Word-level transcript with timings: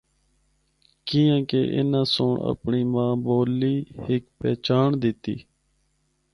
کیانکہ 1.07 1.59
اناں 1.77 2.07
سنڑ 2.13 2.35
اپنڑی 2.49 2.83
ماں 2.93 3.13
بولی 3.25 3.75
ہک 4.05 4.23
پہچانڑ 4.39 4.89
دتی۔ 5.01 5.35